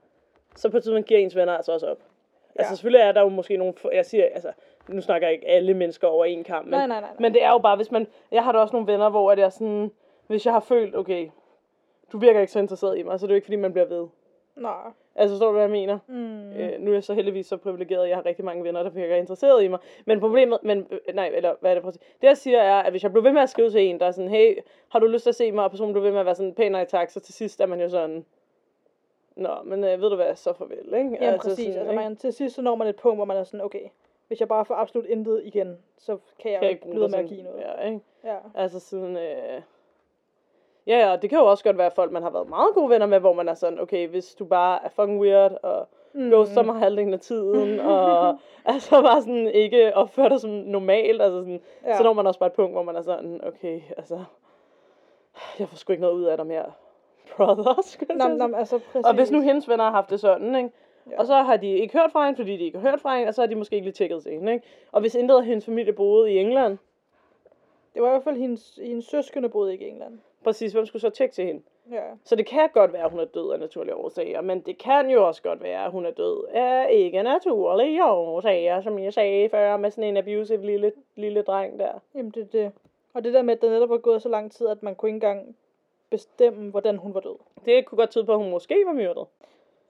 så 0.55 0.69
på 0.69 0.77
et 0.77 0.83
tidspunkt 0.83 1.07
giver 1.07 1.19
ens 1.19 1.35
venner 1.35 1.53
altså 1.53 1.71
også 1.71 1.87
op. 1.87 1.97
Ja. 1.97 2.59
Altså 2.61 2.71
Ja. 2.71 2.75
selvfølgelig 2.75 3.01
er 3.01 3.11
der 3.11 3.21
jo 3.21 3.29
måske 3.29 3.57
nogle, 3.57 3.73
jeg 3.93 4.05
siger, 4.05 4.25
altså, 4.33 4.51
nu 4.87 5.01
snakker 5.01 5.27
jeg 5.27 5.33
ikke 5.33 5.47
alle 5.47 5.73
mennesker 5.73 6.07
over 6.07 6.25
en 6.25 6.43
kamp, 6.43 6.65
men, 6.65 6.71
Nej, 6.71 6.87
nej, 6.87 6.99
nej, 6.99 7.09
nej. 7.09 7.15
men 7.19 7.33
det 7.33 7.43
er 7.43 7.49
jo 7.51 7.57
bare, 7.57 7.75
hvis 7.75 7.91
man, 7.91 8.07
jeg 8.31 8.43
har 8.43 8.51
da 8.51 8.57
også 8.59 8.73
nogle 8.75 8.91
venner, 8.91 9.09
hvor 9.09 9.35
det 9.35 9.43
er 9.43 9.49
sådan, 9.49 9.91
hvis 10.27 10.45
jeg 10.45 10.53
har 10.53 10.59
følt, 10.59 10.95
okay, 10.95 11.29
du 12.11 12.17
virker 12.17 12.39
ikke 12.39 12.51
så 12.53 12.59
interesseret 12.59 12.97
i 12.97 13.03
mig, 13.03 13.19
så 13.19 13.25
er 13.25 13.27
det 13.27 13.33
jo 13.33 13.35
ikke, 13.35 13.45
fordi 13.45 13.55
man 13.55 13.73
bliver 13.73 13.85
ved. 13.87 14.07
Nå. 14.59 14.69
Altså, 15.15 15.33
forstår 15.33 15.47
du, 15.47 15.51
hvad 15.51 15.61
jeg 15.61 15.71
mener? 15.71 15.99
Mm. 16.07 16.51
Øh, 16.51 16.79
nu 16.79 16.89
er 16.91 16.93
jeg 16.93 17.03
så 17.03 17.13
heldigvis 17.13 17.47
så 17.47 17.57
privilegeret, 17.57 18.03
at 18.03 18.09
jeg 18.09 18.17
har 18.17 18.25
rigtig 18.25 18.45
mange 18.45 18.63
venner, 18.63 18.83
der 18.83 18.89
virker 18.89 19.15
interesseret 19.15 19.63
i 19.63 19.67
mig. 19.67 19.79
Men 20.05 20.19
problemet, 20.19 20.59
men, 20.63 20.87
øh, 20.91 21.15
nej, 21.15 21.31
eller 21.35 21.55
hvad 21.59 21.71
er 21.71 21.75
det 21.75 21.83
præcis? 21.83 22.01
Det 22.21 22.27
jeg 22.27 22.37
siger 22.37 22.59
er, 22.59 22.79
at 22.79 22.91
hvis 22.91 23.03
jeg 23.03 23.11
blev 23.11 23.23
ved 23.23 23.31
med 23.31 23.41
at 23.41 23.49
skrive 23.49 23.69
til 23.69 23.81
en, 23.81 23.99
der 23.99 24.05
er 24.05 24.11
sådan, 24.11 24.29
hey, 24.29 24.57
har 24.89 24.99
du 24.99 25.07
lyst 25.07 25.23
til 25.23 25.29
at 25.29 25.35
se 25.35 25.51
mig? 25.51 25.63
Og 25.63 25.71
personen 25.71 25.93
blev 25.93 26.03
ved 26.03 26.11
med 26.11 26.19
at 26.19 26.25
være 26.25 26.35
sådan, 26.35 26.53
pæn 26.53 26.71
nej 26.71 26.85
tak, 26.85 27.09
så 27.09 27.19
til 27.19 27.33
sidst 27.33 27.61
er 27.61 27.65
man 27.65 27.81
jo 27.81 27.89
sådan, 27.89 28.25
Nå, 29.35 29.55
men 29.63 29.83
øh, 29.83 30.01
ved 30.01 30.09
du 30.09 30.15
hvad, 30.15 30.35
så 30.35 30.53
farvel, 30.53 30.93
ikke? 30.93 31.17
Ja, 31.21 31.37
præcis. 31.37 31.73
sådan, 31.73 31.79
altså, 31.79 31.93
man, 31.93 32.15
til 32.15 32.33
sidst 32.33 32.55
så 32.55 32.61
når 32.61 32.75
man 32.75 32.87
et 32.87 32.95
punkt, 32.95 33.17
hvor 33.17 33.25
man 33.25 33.37
er 33.37 33.43
sådan, 33.43 33.61
okay, 33.61 33.89
hvis 34.27 34.39
jeg 34.39 34.47
bare 34.47 34.65
får 34.65 34.75
absolut 34.75 35.05
intet 35.05 35.41
igen, 35.45 35.77
så 35.97 36.17
kan 36.39 36.51
jeg, 36.51 36.59
kan 36.59 36.67
jo 36.67 36.73
ikke 36.73 36.89
blive 36.89 37.09
med 37.09 37.19
at 37.19 37.27
give 37.27 37.43
noget. 37.43 37.59
Ja, 37.59 37.85
ikke? 37.85 37.99
Ja. 38.23 38.37
Altså 38.55 38.79
sådan, 38.79 39.17
øh... 39.17 39.61
Ja, 40.87 41.09
ja, 41.09 41.15
det 41.15 41.29
kan 41.29 41.39
jo 41.39 41.45
også 41.45 41.63
godt 41.63 41.77
være 41.77 41.91
folk, 41.91 42.11
man 42.11 42.23
har 42.23 42.29
været 42.29 42.49
meget 42.49 42.73
gode 42.73 42.89
venner 42.89 43.05
med, 43.05 43.19
hvor 43.19 43.33
man 43.33 43.49
er 43.49 43.53
sådan, 43.53 43.79
okay, 43.79 44.07
hvis 44.07 44.35
du 44.35 44.45
bare 44.45 44.79
er 44.85 44.89
fucking 44.89 45.19
weird, 45.21 45.57
og 45.63 45.87
Mm. 46.13 46.29
ghoster 46.29 46.63
mig 46.63 46.75
halvdelen 46.75 47.13
af 47.13 47.19
tiden, 47.19 47.79
og 47.95 48.37
altså 48.65 49.01
bare 49.01 49.21
sådan 49.21 49.47
ikke 49.47 49.95
opfører 49.95 50.29
dig 50.29 50.39
som 50.39 50.49
normalt, 50.49 51.21
altså 51.21 51.39
sådan, 51.39 51.61
ja. 51.85 51.97
Så 51.97 52.03
når 52.03 52.13
man 52.13 52.27
også 52.27 52.39
bare 52.39 52.47
et 52.47 52.53
punkt, 52.53 52.71
hvor 52.73 52.83
man 52.83 52.95
er 52.95 53.01
sådan, 53.01 53.41
okay, 53.47 53.81
altså, 53.97 54.19
jeg 55.59 55.69
får 55.69 55.75
sgu 55.77 55.91
ikke 55.93 56.01
noget 56.01 56.15
ud 56.15 56.23
af 56.23 56.37
dig 56.37 56.45
mere, 56.47 56.65
brother, 57.35 57.81
skulle 57.91 58.15
nå, 58.17 58.25
sige. 58.37 58.57
altså 58.57 58.79
præcis. 58.79 59.05
Og 59.05 59.13
hvis 59.15 59.31
nu 59.31 59.41
hendes 59.41 59.69
venner 59.69 59.83
har 59.83 59.91
haft 59.91 60.09
det 60.09 60.19
sådan, 60.19 60.55
ikke? 60.55 60.69
Ja. 61.11 61.19
Og 61.19 61.25
så 61.25 61.35
har 61.35 61.57
de 61.57 61.67
ikke 61.77 61.99
hørt 61.99 62.11
fra 62.11 62.25
hende, 62.25 62.37
fordi 62.37 62.57
de 62.57 62.63
ikke 62.63 62.79
har 62.79 62.89
hørt 62.89 63.01
fra 63.01 63.15
hende, 63.17 63.27
og 63.29 63.33
så 63.33 63.41
har 63.41 63.47
de 63.47 63.55
måske 63.55 63.75
ikke 63.75 63.85
lige 63.85 63.93
tjekket 63.93 64.23
til 64.23 64.31
hende, 64.31 64.53
ikke? 64.53 64.67
Og 64.91 65.01
hvis 65.01 65.15
intet 65.15 65.35
af 65.37 65.45
hendes 65.45 65.65
familie 65.65 65.93
boede 65.93 66.31
i 66.31 66.37
England, 66.39 66.77
Det 67.93 68.01
var 68.01 68.07
i 68.07 68.11
hvert 68.11 68.23
fald 68.23 68.37
hendes, 68.37 68.79
hendes 68.83 69.05
søskende 69.05 69.49
boede 69.49 69.71
ikke 69.73 69.85
i 69.85 69.89
England. 69.89 70.19
Præcis, 70.43 70.73
hvem 70.73 70.85
skulle 70.85 71.01
så 71.01 71.09
tjekke 71.09 71.35
til 71.35 71.45
hende? 71.45 71.61
Ja. 71.91 72.03
Så 72.23 72.35
det 72.35 72.45
kan 72.45 72.69
godt 72.73 72.93
være, 72.93 73.03
at 73.03 73.11
hun 73.11 73.19
er 73.19 73.25
død 73.25 73.51
af 73.51 73.59
naturlige 73.59 73.95
årsager, 73.95 74.41
men 74.41 74.59
det 74.59 74.77
kan 74.77 75.09
jo 75.09 75.27
også 75.27 75.41
godt 75.41 75.63
være, 75.63 75.85
at 75.85 75.91
hun 75.91 76.05
er 76.05 76.11
død 76.11 76.45
af 76.53 76.87
ikke 76.91 77.23
naturlige 77.23 78.05
årsager, 78.05 78.81
som 78.81 78.99
jeg 78.99 79.13
sagde 79.13 79.49
før, 79.49 79.77
med 79.77 79.91
sådan 79.91 80.03
en 80.03 80.17
abusive 80.17 80.65
lille, 80.65 80.91
lille 81.15 81.41
dreng 81.41 81.79
der. 81.79 81.91
Jamen 82.15 82.31
det 82.31 82.41
er 82.41 82.47
det. 82.47 82.71
Og 83.13 83.23
det 83.23 83.33
der 83.33 83.41
med, 83.41 83.53
at 83.53 83.61
det 83.61 83.71
netop 83.71 83.89
var 83.89 83.97
gået 83.97 84.21
så 84.21 84.29
lang 84.29 84.51
tid, 84.51 84.67
at 84.67 84.83
man 84.83 84.95
kunne 84.95 85.09
ikke 85.09 85.15
engang 85.15 85.55
bestemme, 86.09 86.71
hvordan 86.71 86.97
hun 86.97 87.13
var 87.13 87.19
død. 87.19 87.35
Det 87.65 87.85
kunne 87.85 87.97
godt 87.97 88.09
tyde 88.09 88.25
på, 88.25 88.31
at 88.31 88.37
hun 88.37 88.49
måske 88.49 88.83
var 88.85 88.93
myrdet. 88.93 89.25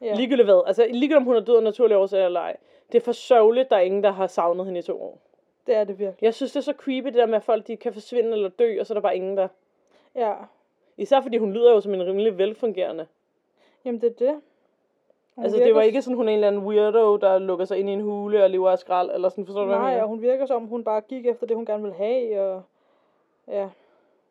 Ja. 0.01 0.05
Ja. 0.05 0.13
Ligegyldigt 0.13 0.45
hvad. 0.47 0.63
Altså 0.67 0.85
ligegyldigt 0.85 1.17
om 1.17 1.23
hun 1.23 1.35
er 1.35 1.39
død 1.39 1.57
af 1.57 1.63
naturlige 1.63 1.97
årsager 1.97 2.25
eller 2.25 2.39
ej. 2.39 2.57
Det 2.91 2.97
er 2.97 3.03
for 3.03 3.11
sørgeligt, 3.11 3.69
der 3.69 3.75
er 3.75 3.81
ingen, 3.81 4.03
der 4.03 4.11
har 4.11 4.27
savnet 4.27 4.65
hende 4.65 4.79
i 4.79 4.83
to 4.83 5.01
år. 5.01 5.19
Det 5.67 5.75
er 5.75 5.83
det 5.83 5.99
virkelig. 5.99 6.23
Jeg 6.23 6.33
synes, 6.33 6.51
det 6.51 6.59
er 6.59 6.63
så 6.63 6.73
creepy, 6.77 7.05
det 7.05 7.13
der 7.13 7.25
med, 7.25 7.35
at 7.35 7.43
folk 7.43 7.67
de 7.67 7.77
kan 7.77 7.93
forsvinde 7.93 8.31
eller 8.31 8.49
dø, 8.49 8.79
og 8.79 8.85
så 8.85 8.93
er 8.93 8.95
der 8.95 9.01
bare 9.01 9.15
ingen 9.15 9.37
der. 9.37 9.47
Ja. 10.15 10.33
Især 10.97 11.21
fordi 11.21 11.37
hun 11.37 11.53
lyder 11.53 11.73
jo 11.73 11.81
som 11.81 11.93
en 11.93 12.05
rimelig 12.05 12.37
velfungerende. 12.37 13.07
Jamen 13.85 14.01
det 14.01 14.09
er 14.09 14.25
det. 14.25 14.41
Hun 15.35 15.43
Altså, 15.43 15.57
det 15.57 15.75
var 15.75 15.81
ikke 15.81 16.01
sådan, 16.01 16.17
hun 16.17 16.27
er 16.27 16.31
en 16.31 16.35
eller 16.35 16.47
anden 16.47 16.65
weirdo, 16.65 17.17
der 17.17 17.39
lukker 17.39 17.65
sig 17.65 17.77
ind 17.77 17.89
i 17.89 17.93
en 17.93 18.01
hule 18.01 18.43
og 18.43 18.49
lever 18.49 18.69
af 18.69 18.79
skrald, 18.79 19.11
eller 19.11 19.29
sådan, 19.29 19.45
forstår 19.45 19.61
du, 19.61 19.67
hvad 19.67 19.77
jeg 19.77 19.85
Nej, 19.85 20.01
og 20.01 20.07
hun 20.07 20.21
virker 20.21 20.45
som, 20.45 20.65
hun 20.65 20.83
bare 20.83 21.01
gik 21.01 21.25
efter 21.25 21.47
det, 21.47 21.55
hun 21.55 21.65
gerne 21.65 21.83
ville 21.83 21.97
have, 21.97 22.41
og... 22.41 22.63
Ja. 23.47 23.69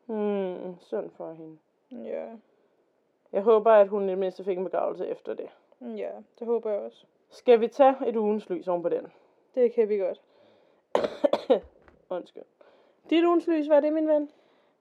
Hmm, 0.07 0.77
synd 0.81 1.11
for 1.11 1.33
hende. 1.33 1.59
Ja. 2.09 2.27
Jeg 3.33 3.43
håber, 3.43 3.73
at 3.73 3.89
hun 3.89 4.09
i 4.09 4.11
det 4.11 4.19
mindste 4.19 4.45
fik 4.45 4.59
en 4.59 4.65
begravelse 4.65 5.07
efter 5.07 5.35
det. 5.35 5.49
Ja, 5.81 6.11
det 6.39 6.47
håber 6.47 6.71
jeg 6.71 6.81
også. 6.81 7.05
Skal 7.31 7.61
vi 7.61 7.69
tage 7.69 7.95
et 8.07 8.17
ugens 8.17 8.49
lys 8.51 8.69
oven 8.69 8.83
på 8.83 8.89
den? 8.89 9.07
Det 9.55 9.73
kan 9.73 9.89
vi 9.89 9.99
godt. 9.99 10.21
Undskyld. 12.11 12.43
Dit 13.11 13.25
ugens 13.25 13.47
lys, 13.47 13.67
hvad 13.67 13.77
er 13.77 13.81
det, 13.81 13.93
min 13.93 14.09
ven? 14.09 14.31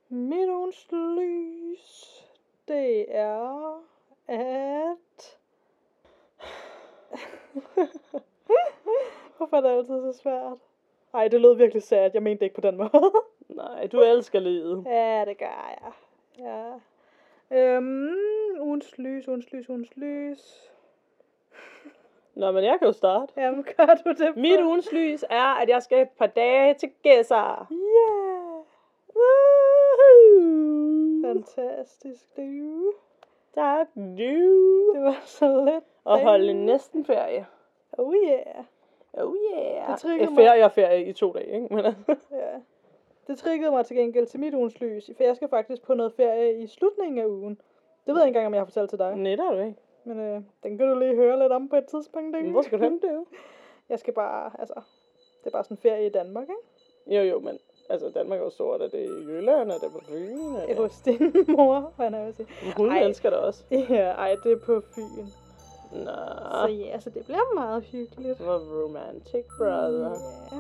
Mit 0.10 0.50
ugens 0.50 0.88
lys, 0.92 2.24
det 2.68 3.06
er, 3.16 3.84
at... 4.28 5.38
Hvorfor 9.38 9.58
er 9.58 9.62
det 9.62 9.70
altid 9.70 10.14
så 10.14 10.20
svært? 10.22 10.58
Ej, 11.14 11.28
det 11.28 11.42
lød 11.42 11.56
virkelig 11.56 11.84
sad. 11.84 12.12
Jeg 12.14 12.24
mente 12.24 12.40
det 12.40 12.46
ikke 12.46 12.56
på 12.56 12.62
den 12.62 12.78
måde. 12.78 13.14
Nej, 13.64 13.88
du 13.88 14.02
elsker 14.02 14.40
livet. 14.40 14.84
ja, 14.86 15.24
det 15.28 15.38
gør 15.38 15.76
jeg. 15.82 15.92
Ja. 16.40 16.74
Øhm, 17.58 18.10
ugens 18.60 18.98
lys, 18.98 19.28
ugens 19.28 19.52
lys, 19.52 19.70
ugens 19.70 19.96
lys. 19.98 20.72
Nå, 22.36 22.52
men 22.52 22.64
jeg 22.64 22.80
kan 22.80 22.88
jo 22.88 22.92
starte. 22.92 23.34
Jamen, 23.38 23.64
gør 23.64 23.86
du 24.06 24.10
det? 24.10 24.34
på- 24.34 24.40
Mit 24.40 24.62
ugens 24.62 24.92
lys 24.92 25.24
er, 25.30 25.44
at 25.62 25.70
jeg 25.70 25.84
skal 25.84 26.02
et 26.02 26.10
par 26.10 26.28
dage 26.28 26.74
til 26.74 26.92
Gæsser. 27.04 27.68
Yeah! 27.72 28.64
Woohoo! 29.16 29.47
Fantastisk, 31.28 32.38
du. 32.38 32.94
Tak, 33.54 33.88
du. 33.96 34.94
Det 34.94 35.02
var 35.02 35.22
så 35.26 35.66
let. 35.66 35.84
Og 36.04 36.22
holde 36.22 36.54
næsten 36.66 37.06
ferie. 37.06 37.46
Oh 37.98 38.16
yeah. 38.16 38.64
Oh 39.14 39.36
yeah. 39.54 39.92
Det 39.92 40.00
triggede 40.00 40.30
mig. 40.32 40.46
ferie 40.46 40.66
og 40.66 40.72
ferie 40.72 41.06
i 41.06 41.14
to 41.14 41.32
dage, 41.32 41.54
ikke? 41.54 41.76
Men, 41.76 41.86
altså, 41.86 42.16
Ja. 42.32 42.60
Det 43.28 43.38
triggede 43.38 43.72
mig 43.72 43.86
til 43.86 43.98
gengæld 43.98 44.26
til 44.28 44.40
mit 44.40 44.54
ugens 44.54 44.80
lys, 44.80 45.10
for 45.18 45.24
jeg 45.24 45.36
skal 45.36 45.50
faktisk 45.50 45.82
på 45.82 45.94
noget 45.94 46.14
ferie 46.14 46.64
i 46.64 46.68
slutningen 46.68 47.18
af 47.18 47.26
ugen. 47.26 47.62
Det 48.06 48.14
ved 48.14 48.22
jeg 48.22 48.28
ikke 48.28 48.38
engang, 48.38 48.48
om 48.48 48.54
jeg 48.54 48.62
har 48.62 48.66
fortalt 48.66 48.90
til 48.90 49.00
dig. 49.00 49.16
nej, 49.16 49.32
det 49.32 49.40
du 49.52 49.58
ikke. 49.60 49.76
Men 50.04 50.20
øh, 50.20 50.42
den 50.64 50.78
kan 50.78 50.88
du 50.88 51.00
lige 51.00 51.16
høre 51.16 51.40
lidt 51.40 51.52
om 51.52 51.70
på 51.70 51.76
et 51.76 51.86
tidspunkt, 51.86 52.36
ikke? 52.36 52.44
Men 52.44 52.52
Hvor 52.52 52.62
skal 52.62 52.80
du 52.80 52.84
hen, 52.84 53.02
det 53.02 53.24
Jeg 53.90 54.00
skal 54.00 54.14
bare, 54.14 54.52
altså, 54.60 54.82
det 55.40 55.48
er 55.48 55.52
bare 55.52 55.64
sådan 55.64 55.74
en 55.78 55.82
ferie 55.82 56.06
i 56.06 56.10
Danmark, 56.10 56.48
ikke? 56.50 57.18
Jo, 57.18 57.24
jo, 57.24 57.40
men 57.40 57.60
altså, 57.90 58.10
Danmark 58.16 58.40
er 58.40 58.44
jo 58.44 58.50
stort. 58.50 58.82
Er 58.82 58.88
det 58.88 59.00
i 59.00 59.24
Jylland? 59.28 59.72
Er 59.72 59.78
det 59.78 59.92
på 59.92 60.00
Fyn? 60.10 60.56
Er 60.56 60.62
Ja. 60.62 60.68
det... 60.68 60.78
Hos 60.78 60.96
din 61.06 61.34
mor, 61.58 61.92
hvad 61.96 62.12
jeg 62.12 62.26
vil 62.26 62.36
sige. 62.36 62.48
Hun 62.78 62.92
Ej. 62.92 63.00
elsker 63.00 63.30
det 63.30 63.40
også. 63.40 63.64
Ja, 63.72 64.12
ej, 64.12 64.36
det 64.44 64.52
er 64.52 64.60
på 64.66 64.82
Fyn. 64.96 65.26
Nå, 65.92 66.12
Så 66.62 66.68
ja, 66.70 67.00
så 67.00 67.10
det 67.10 67.26
bliver 67.26 67.54
meget 67.56 67.84
hyggeligt. 67.84 68.38
hvor 68.40 68.84
romantic, 68.84 69.46
brother. 69.58 70.10
Ja. 70.52 70.58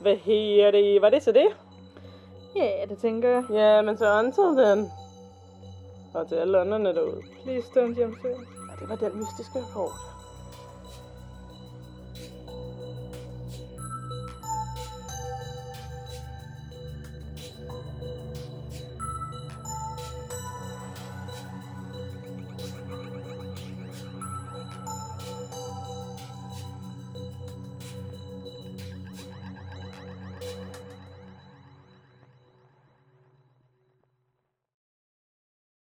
Hvad 0.00 0.16
her 0.16 0.70
det? 0.70 1.02
Var 1.02 1.10
det 1.10 1.22
så 1.22 1.32
det? 1.32 1.46
Ja, 2.56 2.70
det 2.88 2.98
tænker 2.98 3.28
jeg. 3.28 3.44
Ja, 3.50 3.82
men 3.82 3.96
så 3.96 4.18
until 4.18 4.64
then. 4.64 4.90
Og 6.14 6.28
til 6.28 6.34
alle 6.34 6.60
ånderne 6.60 6.94
derude. 6.94 7.22
Please 7.42 7.66
don't 7.76 8.00
jump 8.00 8.14
soon. 8.22 8.46
Og 8.72 8.80
det 8.80 8.88
var 8.88 8.96
den 8.96 9.16
mystiske 9.18 9.58
rapport. 9.58 9.92